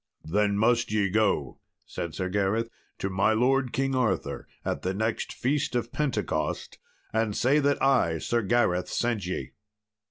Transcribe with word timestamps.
"Then 0.25 0.57
must 0.57 0.91
ye 0.91 1.11
go," 1.11 1.59
said 1.85 2.15
Sir 2.15 2.27
Gareth, 2.27 2.71
"to 2.97 3.07
my 3.11 3.33
lord 3.33 3.71
King 3.71 3.93
Arthur 3.93 4.47
at 4.65 4.81
the 4.81 4.95
next 4.95 5.31
Feast 5.31 5.75
of 5.75 5.91
Pentecost 5.91 6.79
and 7.13 7.37
say 7.37 7.59
that 7.59 7.79
I, 7.83 8.17
Sir 8.17 8.41
Gareth, 8.41 8.89
sent 8.89 9.27
ye." 9.27 9.51